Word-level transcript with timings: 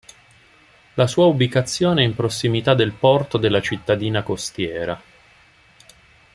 La 0.95 1.05
sua 1.05 1.27
ubicazione 1.27 2.01
è 2.01 2.05
in 2.05 2.15
prossimità 2.15 2.73
del 2.73 2.91
porto 2.91 3.37
della 3.37 3.61
cittadina 3.61 4.23
costiera. 4.23 4.99